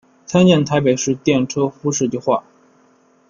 [0.25, 2.43] 参见台北市电车敷设计画。